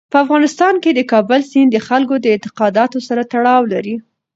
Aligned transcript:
په 0.11 0.17
افغانستان 0.25 0.75
کې 0.83 0.91
د 0.93 1.01
کابل 1.11 1.41
سیند 1.51 1.69
د 1.73 1.77
خلکو 1.87 2.15
د 2.19 2.25
اعتقاداتو 2.33 2.97
سره 3.07 3.21
تړاو 3.33 3.61
لري. 3.73 3.95